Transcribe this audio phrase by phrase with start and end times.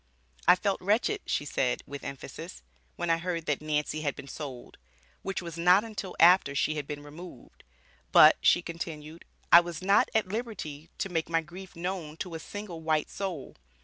[0.47, 2.63] "I felt wretched," she said, with emphasis,
[2.95, 4.79] "when I heard that Nancy had been sold,"
[5.21, 7.63] which was not until after she had been removed.
[8.11, 12.39] "But," she continued, "I was not at liberty to make my grief known to a
[12.39, 13.55] single white soul.